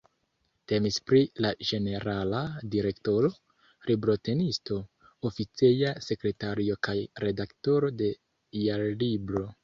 [0.69, 2.39] Temis pri la ĝenerala
[2.75, 3.29] direktoro,
[3.89, 4.77] librotenisto,
[5.31, 8.09] oficeja sekretario kaj redaktoro de
[8.63, 9.45] Jarlibro.